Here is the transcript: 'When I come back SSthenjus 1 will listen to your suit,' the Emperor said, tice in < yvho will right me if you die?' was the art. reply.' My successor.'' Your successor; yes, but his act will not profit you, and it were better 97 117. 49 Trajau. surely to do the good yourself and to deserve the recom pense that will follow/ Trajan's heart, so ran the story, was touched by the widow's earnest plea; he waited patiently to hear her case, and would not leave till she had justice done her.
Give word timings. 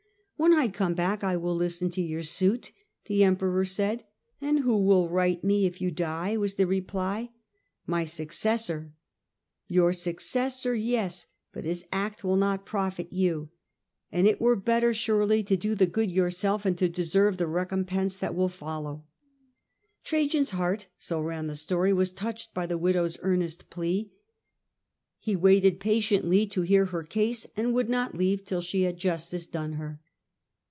'When 0.41 0.53
I 0.55 0.69
come 0.69 0.95
back 0.95 1.19
SSthenjus 1.19 1.33
1 1.33 1.41
will 1.43 1.55
listen 1.55 1.89
to 1.91 2.01
your 2.01 2.23
suit,' 2.23 2.71
the 3.05 3.23
Emperor 3.23 3.63
said, 3.63 3.99
tice 4.39 4.49
in 4.49 4.63
< 4.63 4.63
yvho 4.63 4.83
will 4.83 5.07
right 5.07 5.43
me 5.43 5.67
if 5.67 5.79
you 5.79 5.91
die?' 5.91 6.35
was 6.37 6.55
the 6.55 6.63
art. 6.63 6.69
reply.' 6.69 7.29
My 7.95 8.05
successor.'' 8.05 8.91
Your 9.77 9.93
successor; 9.93 10.73
yes, 10.73 11.27
but 11.53 11.63
his 11.65 11.85
act 11.91 12.23
will 12.23 12.37
not 12.37 12.65
profit 12.65 13.13
you, 13.13 13.49
and 14.11 14.27
it 14.27 14.41
were 14.41 14.55
better 14.55 14.87
97 14.87 15.19
117. 15.19 15.71
49 15.75 15.75
Trajau. 15.75 15.75
surely 15.75 15.75
to 15.75 15.75
do 15.75 15.75
the 15.75 15.91
good 15.91 16.11
yourself 16.15 16.65
and 16.65 16.77
to 16.79 16.89
deserve 16.89 17.37
the 17.37 17.43
recom 17.45 17.85
pense 17.85 18.17
that 18.17 18.33
will 18.33 18.49
follow/ 18.49 19.03
Trajan's 20.03 20.49
heart, 20.49 20.87
so 20.97 21.19
ran 21.21 21.45
the 21.45 21.55
story, 21.55 21.93
was 21.93 22.09
touched 22.09 22.51
by 22.55 22.65
the 22.65 22.79
widow's 22.79 23.19
earnest 23.21 23.69
plea; 23.69 24.11
he 25.19 25.35
waited 25.35 25.79
patiently 25.79 26.47
to 26.47 26.63
hear 26.63 26.85
her 26.85 27.03
case, 27.03 27.45
and 27.55 27.75
would 27.75 27.89
not 27.89 28.15
leave 28.15 28.43
till 28.43 28.61
she 28.61 28.81
had 28.81 28.97
justice 28.97 29.45
done 29.45 29.73
her. 29.73 30.01